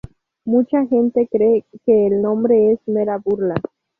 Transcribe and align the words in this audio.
Mucha 0.45 0.83
gente 0.87 1.27
cree 1.31 1.63
que 1.85 2.07
el 2.07 2.23
nombre 2.23 2.71
es 2.71 2.79
mera 2.87 3.19
burla. 3.23 3.53